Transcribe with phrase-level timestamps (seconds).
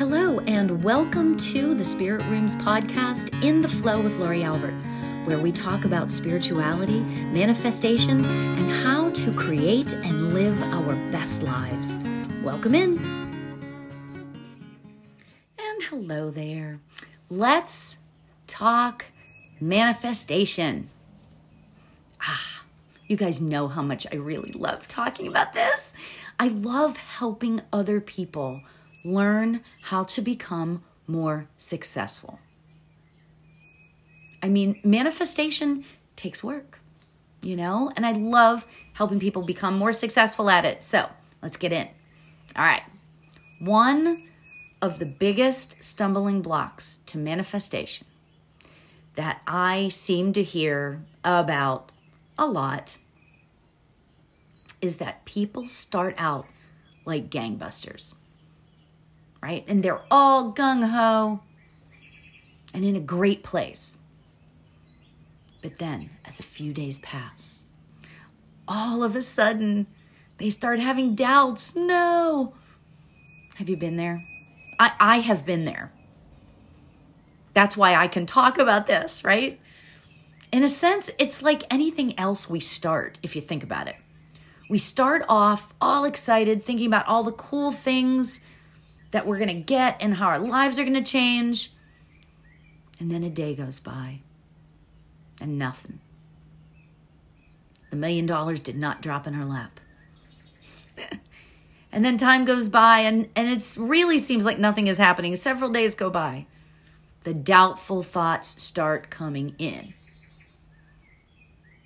[0.00, 4.72] Hello, and welcome to the Spirit Rooms podcast In the Flow with Lori Albert,
[5.26, 11.98] where we talk about spirituality, manifestation, and how to create and live our best lives.
[12.42, 12.96] Welcome in.
[15.58, 16.80] And hello there.
[17.28, 17.98] Let's
[18.46, 19.04] talk
[19.60, 20.88] manifestation.
[22.22, 22.62] Ah,
[23.06, 25.92] you guys know how much I really love talking about this.
[26.38, 28.62] I love helping other people
[29.04, 32.38] learn how to become more successful.
[34.42, 35.84] I mean, manifestation
[36.16, 36.80] takes work,
[37.42, 40.82] you know, and I love helping people become more successful at it.
[40.82, 41.08] So
[41.42, 41.88] let's get in.
[42.56, 42.82] All right.
[43.58, 44.24] One
[44.80, 48.06] of the biggest stumbling blocks to manifestation
[49.14, 51.92] that I seem to hear about
[52.38, 52.96] a lot
[54.80, 56.46] is that people start out
[57.04, 58.14] like gangbusters
[59.42, 59.64] right?
[59.66, 61.40] And they're all gung ho
[62.74, 63.98] and in a great place.
[65.62, 67.68] But then, as a few days pass,
[68.66, 69.86] all of a sudden,
[70.38, 71.76] they start having doubts.
[71.76, 72.54] No.
[73.56, 74.24] Have you been there?
[74.78, 75.92] I, I have been there.
[77.52, 79.60] That's why I can talk about this, right?
[80.50, 83.96] In a sense, it's like anything else we start, if you think about it.
[84.70, 88.40] We start off all excited, thinking about all the cool things
[89.10, 91.72] that we're going to get and how our lives are going to change.
[92.98, 94.20] And then a day goes by
[95.40, 96.00] and nothing.
[97.90, 99.80] The million dollars did not drop in her lap.
[101.92, 105.34] and then time goes by and, and it really seems like nothing is happening.
[105.34, 106.46] Several days go by.
[107.24, 109.94] The doubtful thoughts start coming in.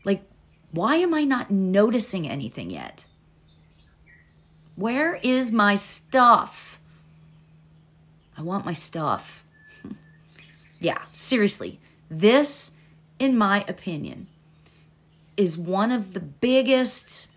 [0.05, 0.23] Like,
[0.71, 3.07] why am I not noticing anything yet?
[4.77, 6.79] Where is my stuff?
[8.37, 9.45] I want my stuff.
[10.81, 11.81] yeah, seriously.
[12.11, 12.73] This,
[13.19, 14.29] in my opinion,
[15.37, 17.31] is one of the biggest.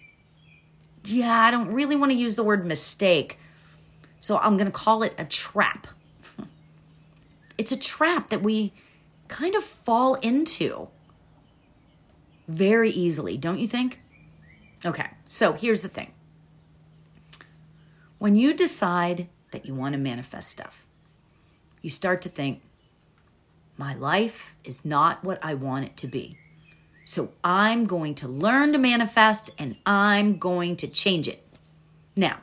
[1.06, 3.40] Yeah, I don't really want to use the word mistake.
[4.20, 5.88] So I'm going to call it a trap.
[7.58, 8.74] it's a trap that we
[9.28, 10.90] kind of fall into
[12.48, 14.00] very easily, don't you think?
[14.86, 16.12] Okay, so here's the thing.
[18.20, 20.87] When you decide that you want to manifest stuff,
[21.82, 22.62] you start to think,
[23.78, 26.38] my life is not what I want it to be.
[27.06, 31.44] So I'm going to learn to manifest and I'm going to change it.
[32.16, 32.40] Now,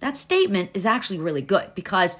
[0.00, 2.18] that statement is actually really good because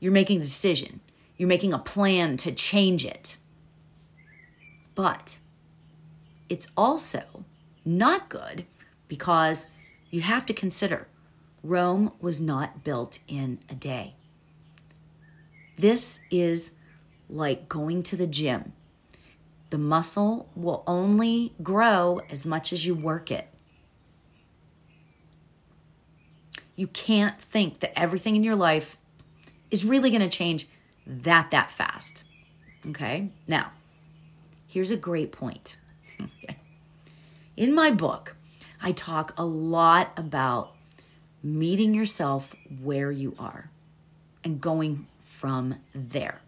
[0.00, 1.00] you're making a decision,
[1.36, 3.36] you're making a plan to change it.
[4.94, 5.38] But
[6.48, 7.44] it's also
[7.84, 8.66] not good
[9.06, 9.68] because
[10.10, 11.06] you have to consider
[11.62, 14.14] Rome was not built in a day.
[15.80, 16.74] This is
[17.30, 18.74] like going to the gym.
[19.70, 23.48] The muscle will only grow as much as you work it.
[26.76, 28.98] You can't think that everything in your life
[29.70, 30.66] is really going to change
[31.06, 32.24] that that fast.
[32.86, 33.30] Okay?
[33.48, 33.72] Now,
[34.66, 35.78] here's a great point.
[37.56, 38.36] in my book,
[38.82, 40.74] I talk a lot about
[41.42, 43.70] meeting yourself where you are
[44.44, 45.06] and going
[45.40, 46.42] from there.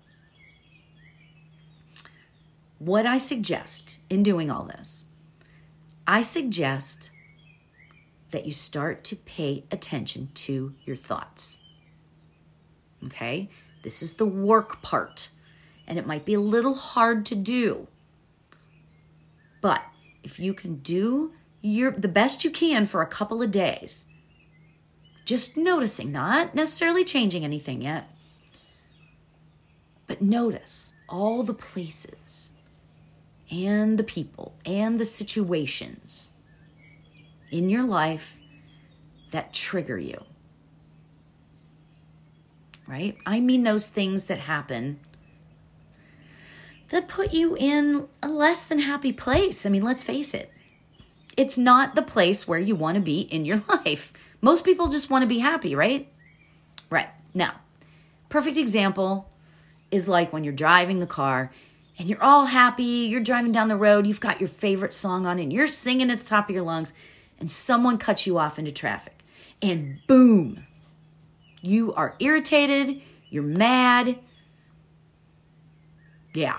[2.78, 5.06] What I suggest in doing all this,
[6.06, 7.10] I suggest
[8.32, 11.56] that you start to pay attention to your thoughts.
[13.06, 13.48] Okay?
[13.82, 15.30] This is the work part,
[15.86, 17.88] and it might be a little hard to do.
[19.62, 19.80] But
[20.22, 21.32] if you can do
[21.62, 24.04] your the best you can for a couple of days,
[25.24, 28.10] just noticing, not necessarily changing anything yet,
[30.06, 32.52] but notice all the places
[33.50, 36.32] and the people and the situations
[37.50, 38.38] in your life
[39.30, 40.24] that trigger you.
[42.86, 43.16] Right?
[43.24, 45.00] I mean, those things that happen
[46.88, 49.64] that put you in a less than happy place.
[49.64, 50.52] I mean, let's face it,
[51.36, 54.12] it's not the place where you want to be in your life.
[54.40, 56.08] Most people just want to be happy, right?
[56.90, 57.08] Right.
[57.32, 57.60] Now,
[58.28, 59.31] perfect example
[59.92, 61.52] is like when you're driving the car
[61.98, 65.38] and you're all happy, you're driving down the road, you've got your favorite song on,
[65.38, 66.94] and you're singing at the top of your lungs,
[67.38, 69.22] and someone cuts you off into traffic.
[69.60, 70.66] And boom,
[71.60, 74.18] you are irritated, you're mad.
[76.34, 76.58] Yeah,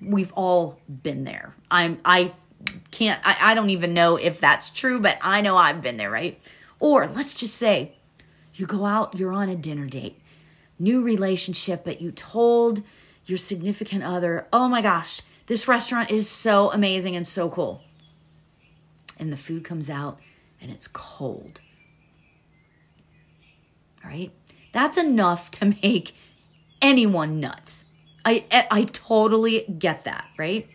[0.00, 1.54] we've all been there.
[1.70, 2.32] I'm, I
[2.90, 6.10] can't, I, I don't even know if that's true, but I know I've been there,
[6.10, 6.40] right?
[6.80, 7.92] Or let's just say
[8.54, 10.20] you go out, you're on a dinner date
[10.82, 12.82] new relationship, but you told
[13.24, 17.82] your significant other, oh my gosh, this restaurant is so amazing and so cool.
[19.18, 20.18] And the food comes out
[20.60, 21.60] and it's cold.
[24.04, 24.32] All right?
[24.72, 26.14] That's enough to make
[26.80, 27.86] anyone nuts.
[28.24, 30.68] I I totally get that, right?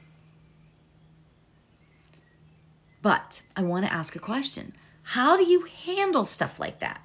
[3.02, 4.74] But I want to ask a question.
[5.02, 7.02] How do you handle stuff like that?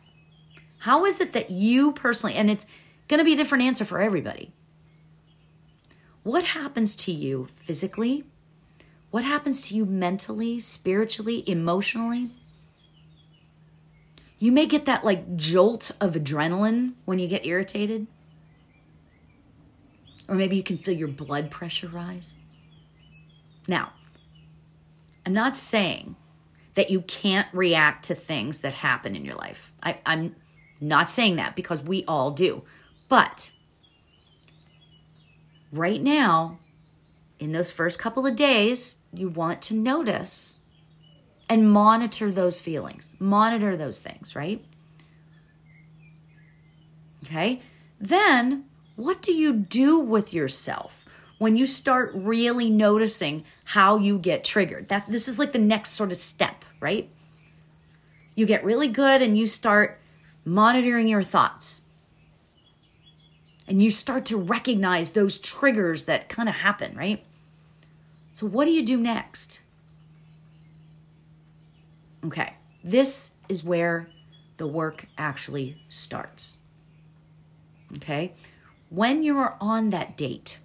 [0.78, 2.66] How is it that you personally and it's
[3.08, 4.52] going to be a different answer for everybody.
[6.22, 8.24] What happens to you physically?
[9.10, 12.30] What happens to you mentally, spiritually, emotionally?
[14.38, 18.06] You may get that like jolt of adrenaline when you get irritated.
[20.28, 22.36] Or maybe you can feel your blood pressure rise.
[23.68, 23.92] Now,
[25.26, 26.16] I'm not saying
[26.74, 29.72] that you can't react to things that happen in your life.
[29.82, 30.34] I, am
[30.80, 32.62] not saying that because we all do.
[33.12, 33.50] But
[35.70, 36.60] right now,
[37.38, 40.60] in those first couple of days, you want to notice
[41.46, 44.64] and monitor those feelings, monitor those things, right?
[47.26, 47.60] Okay.
[48.00, 48.64] Then,
[48.96, 51.04] what do you do with yourself
[51.36, 54.88] when you start really noticing how you get triggered?
[54.88, 57.10] That this is like the next sort of step, right?
[58.34, 60.00] You get really good and you start
[60.46, 61.82] monitoring your thoughts
[63.72, 67.24] and you start to recognize those triggers that kind of happen, right?
[68.34, 69.62] So, what do you do next?
[72.22, 72.52] Okay,
[72.84, 74.10] this is where
[74.58, 76.58] the work actually starts.
[77.96, 78.34] Okay,
[78.90, 80.58] when you're on that date,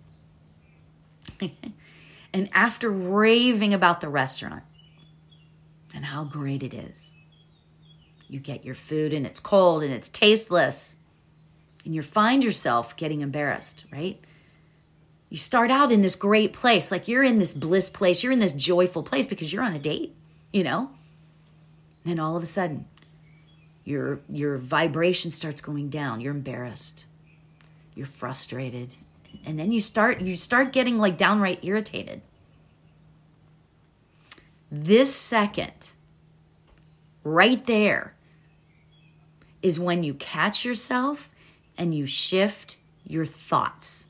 [2.33, 4.63] and after raving about the restaurant
[5.95, 7.15] and how great it is,
[8.27, 10.99] you get your food and it's cold and it's tasteless
[11.87, 14.19] and you find yourself getting embarrassed, right?
[15.29, 18.39] You start out in this great place, like you're in this bliss place, you're in
[18.39, 20.13] this joyful place because you're on a date,
[20.51, 20.89] you know?
[22.03, 22.87] And then all of a sudden,
[23.85, 26.19] your your vibration starts going down.
[26.19, 27.05] You're embarrassed.
[27.95, 28.95] You're frustrated.
[29.45, 32.21] And then you start you start getting like downright irritated.
[34.69, 35.91] This second
[37.23, 38.13] right there
[39.61, 41.29] is when you catch yourself
[41.77, 44.07] and you shift your thoughts.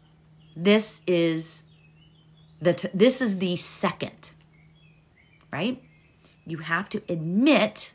[0.56, 1.64] This is
[2.60, 4.32] the t- this is the second.
[5.52, 5.82] Right?
[6.46, 7.92] You have to admit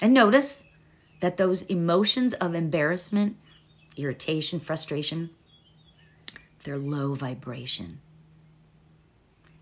[0.00, 0.64] and notice
[1.20, 3.36] that those emotions of embarrassment,
[3.96, 5.30] irritation, frustration,
[6.64, 8.00] they're low vibration.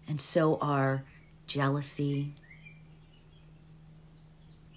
[0.07, 1.05] And so are
[1.47, 2.35] jealousy,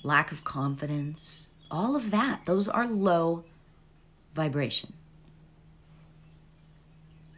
[0.03, 2.45] lack of confidence, all of that.
[2.45, 3.45] Those are low
[4.33, 4.93] vibration.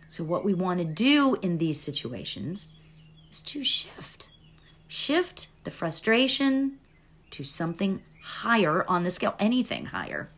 [0.07, 2.69] So, what we want to do in these situations
[3.31, 4.27] is to shift.
[4.87, 6.77] Shift the frustration
[7.31, 10.29] to something higher on the scale, anything higher.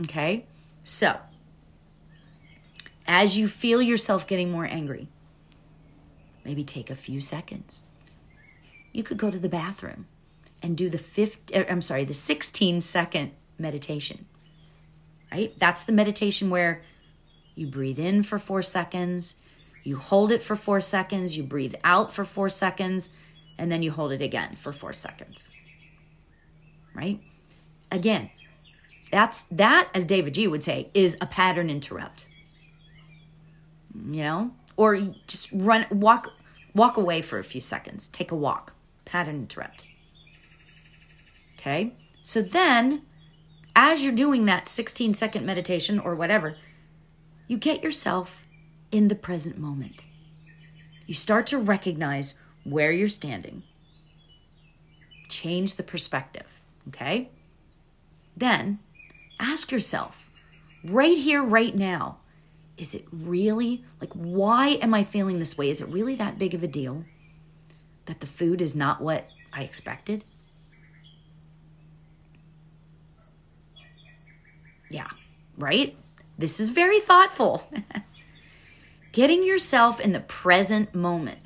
[0.00, 0.46] Okay?
[0.82, 1.18] So,
[3.06, 5.06] as you feel yourself getting more angry,
[6.44, 7.84] maybe take a few seconds.
[8.92, 10.06] You could go to the bathroom
[10.60, 14.26] and do the 50 er, I'm sorry, the 16 second meditation
[15.34, 15.58] right?
[15.58, 16.82] That's the meditation where
[17.56, 19.36] you breathe in for four seconds,
[19.82, 23.10] you hold it for four seconds, you breathe out for four seconds,
[23.58, 25.48] and then you hold it again for four seconds.
[26.94, 27.20] Right?
[27.90, 28.30] Again,
[29.10, 32.28] that's that, as davidji would say, is a pattern interrupt.
[33.92, 34.50] You know?
[34.76, 36.32] Or just run walk
[36.74, 38.08] walk away for a few seconds.
[38.08, 38.74] Take a walk.
[39.04, 39.84] Pattern interrupt.
[41.58, 41.94] Okay?
[42.22, 43.02] So then
[43.76, 46.56] as you're doing that 16 second meditation or whatever,
[47.46, 48.46] you get yourself
[48.90, 50.04] in the present moment.
[51.06, 53.62] You start to recognize where you're standing.
[55.28, 56.46] Change the perspective,
[56.88, 57.30] okay?
[58.36, 58.78] Then
[59.38, 60.30] ask yourself,
[60.84, 62.18] right here, right now,
[62.76, 65.70] is it really like, why am I feeling this way?
[65.70, 67.04] Is it really that big of a deal
[68.06, 70.24] that the food is not what I expected?
[74.90, 75.08] Yeah,
[75.56, 75.96] right?
[76.38, 77.70] This is very thoughtful.
[79.12, 81.38] Getting yourself in the present moment,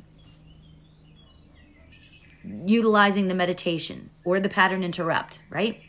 [2.43, 5.81] utilizing the meditation or the pattern interrupt, right?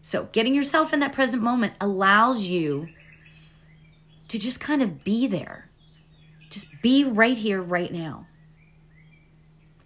[0.00, 2.90] So, getting yourself in that present moment allows you
[4.28, 5.68] to just kind of be there.
[6.48, 8.28] Just be right here, right now.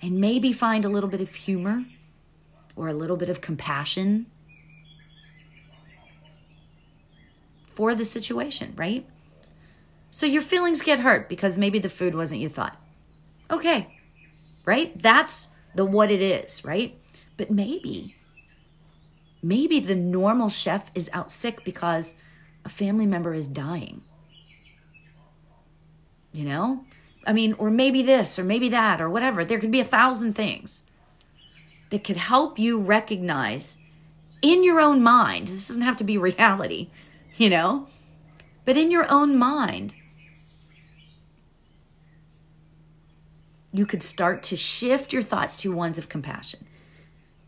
[0.02, 1.86] And maybe find a little bit of humor
[2.76, 4.26] or a little bit of compassion
[7.80, 9.06] for the situation, right?
[10.10, 12.76] So your feelings get hurt because maybe the food wasn't you thought.
[13.50, 13.96] Okay,
[14.66, 14.92] right?
[15.02, 16.94] That's the what it is, right?
[17.38, 18.16] But maybe,
[19.42, 22.16] maybe the normal chef is out sick because
[22.66, 24.02] a family member is dying.
[26.32, 26.84] You know?
[27.26, 29.42] I mean, or maybe this, or maybe that, or whatever.
[29.42, 30.84] There could be a thousand things
[31.88, 33.78] that could help you recognize
[34.42, 35.48] in your own mind.
[35.48, 36.90] This doesn't have to be reality,
[37.36, 37.88] you know?
[38.64, 39.94] But in your own mind,
[43.72, 46.66] you could start to shift your thoughts to ones of compassion,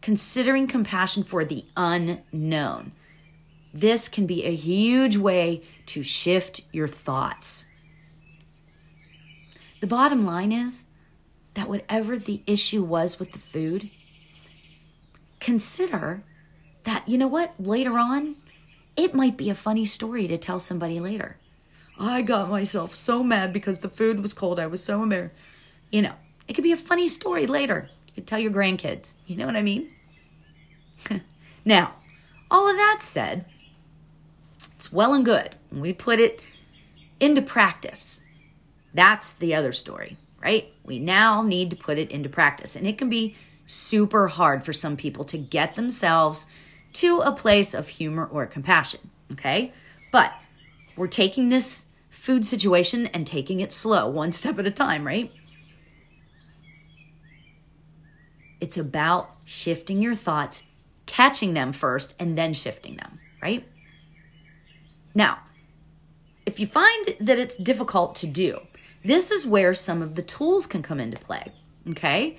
[0.00, 2.92] considering compassion for the unknown.
[3.74, 7.66] This can be a huge way to shift your thoughts.
[9.80, 10.84] The bottom line is
[11.54, 13.90] that whatever the issue was with the food,
[15.40, 16.22] consider
[16.84, 18.36] that, you know what, later on,
[18.96, 21.36] it might be a funny story to tell somebody later.
[21.98, 24.58] I got myself so mad because the food was cold.
[24.58, 25.34] I was so embarrassed.
[25.90, 26.14] You know,
[26.48, 27.88] it could be a funny story later.
[28.08, 29.14] You could tell your grandkids.
[29.26, 29.90] You know what I mean?
[31.64, 31.94] now,
[32.50, 33.44] all of that said,
[34.76, 35.54] it's well and good.
[35.70, 36.42] We put it
[37.20, 38.22] into practice.
[38.92, 40.72] That's the other story, right?
[40.84, 42.74] We now need to put it into practice.
[42.74, 46.46] And it can be super hard for some people to get themselves
[46.94, 49.72] to a place of humor or compassion, okay?
[50.10, 50.32] But
[50.96, 55.32] we're taking this food situation and taking it slow, one step at a time, right?
[58.60, 60.62] It's about shifting your thoughts,
[61.06, 63.66] catching them first, and then shifting them, right?
[65.14, 65.40] Now,
[66.46, 68.60] if you find that it's difficult to do,
[69.04, 71.52] this is where some of the tools can come into play,
[71.88, 72.36] okay?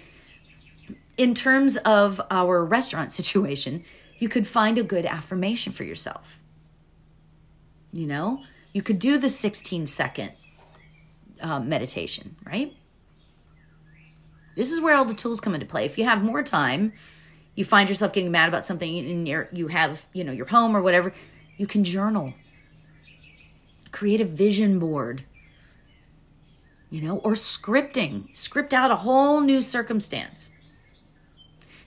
[1.18, 3.84] In terms of our restaurant situation,
[4.20, 6.40] you could find a good affirmation for yourself.
[7.92, 8.44] You know,
[8.74, 10.32] you could do the 16 second
[11.42, 12.74] uh, meditation, right?
[14.56, 15.86] This is where all the tools come into play.
[15.86, 16.94] If you have more time,
[17.56, 20.76] you find yourself getting mad about something in your you have, you know, your home
[20.76, 21.14] or whatever,
[21.58, 22.34] you can journal.
[23.92, 25.24] Create a vision board
[26.94, 30.52] you know, or scripting, script out a whole new circumstance.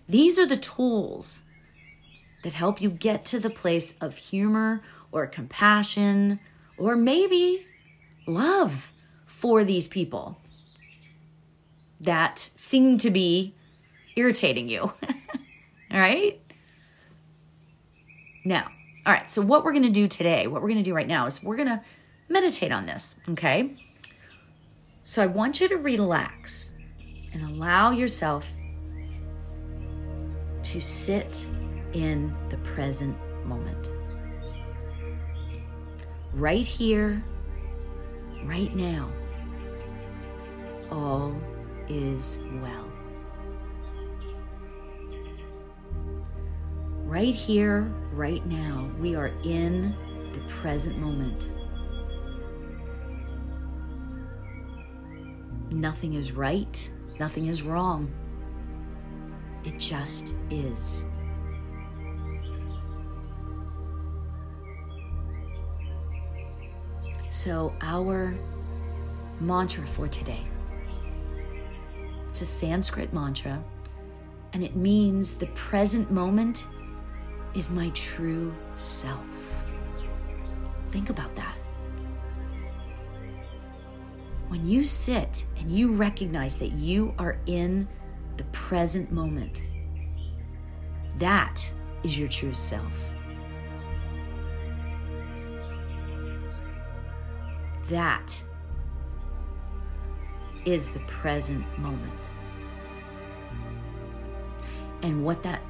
[0.09, 1.45] These are the tools
[2.47, 6.39] that help you get to the place of humor or compassion
[6.79, 7.67] or maybe
[8.25, 8.93] love
[9.27, 10.39] for these people
[12.01, 13.53] that seem to be
[14.15, 14.83] irritating you.
[14.83, 14.93] all
[15.91, 16.41] right?
[18.45, 18.71] Now,
[19.05, 21.09] all right, so what we're going to do today, what we're going to do right
[21.09, 21.83] now is we're going to
[22.29, 23.75] meditate on this, okay?
[25.03, 26.75] So I want you to relax
[27.33, 28.53] and allow yourself
[30.63, 31.49] to sit
[31.97, 33.91] in the present moment.
[36.35, 37.25] Right here,
[38.45, 39.11] right now,
[40.93, 41.35] all
[41.89, 42.93] is well.
[47.07, 49.97] Right here, right now, we are in
[50.35, 51.49] the present moment.
[55.71, 58.13] Nothing is right, nothing is wrong.
[59.65, 61.07] It just is.
[67.29, 68.35] So, our
[69.41, 70.47] mantra for today
[72.37, 73.65] it's a Sanskrit mantra,
[74.53, 76.67] and it means the present moment
[77.55, 79.65] is my true self.
[80.91, 81.57] Think about that.
[84.49, 87.89] When you sit and you recognize that you are in
[88.37, 89.63] the present moment,
[91.17, 91.73] that
[92.05, 93.16] is your true self.
[97.89, 98.43] That
[100.65, 102.31] is the present moment.
[105.03, 105.61] And what that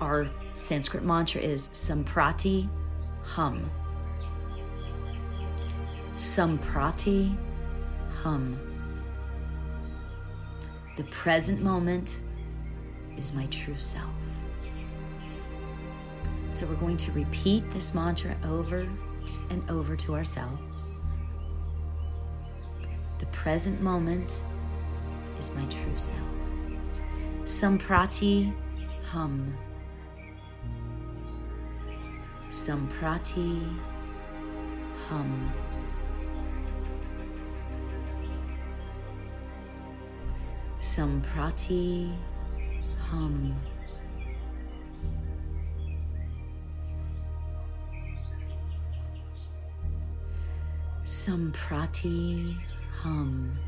[0.00, 2.68] our Sanskrit mantra is samprati
[3.22, 3.70] hum.
[6.16, 7.36] Samprati
[8.22, 8.58] hum.
[10.96, 12.20] The present moment
[13.16, 14.10] is my true self.
[16.50, 18.88] So we're going to repeat this mantra over
[19.50, 20.94] and over to ourselves.
[23.32, 24.42] Present moment
[25.38, 26.18] is my true self.
[27.44, 28.52] Samprati
[29.04, 29.56] hum.
[32.50, 33.76] Samprati
[35.08, 35.52] hum.
[40.80, 42.12] Samprati
[43.10, 43.56] hum.
[51.04, 52.67] Samprati
[53.02, 53.58] hum.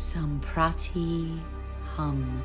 [0.00, 1.38] Samprati
[1.94, 2.42] hum.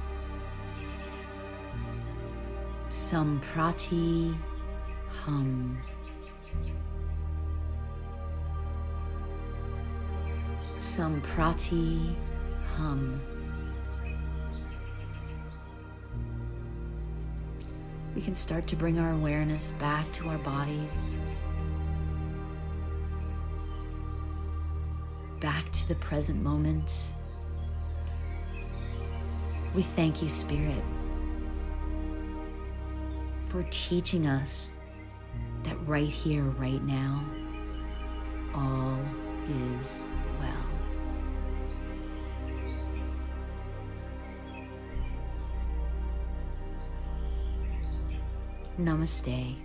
[2.90, 4.38] Samprati
[5.08, 5.78] hum.
[10.80, 12.14] Samprati
[12.76, 13.22] hum.
[18.14, 21.22] We can start to bring our awareness back to our bodies,
[25.40, 27.15] back to the present moment.
[29.76, 30.82] We thank you, Spirit,
[33.50, 34.78] for teaching us
[35.64, 37.26] that right here, right now,
[38.54, 38.98] all
[39.82, 40.08] is
[40.40, 40.66] well.
[48.80, 49.65] Namaste.